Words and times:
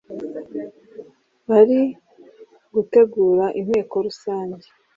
ari 1.57 1.79
gutegura 2.73 3.45
inteko 3.59 3.93
rusange 4.05 4.65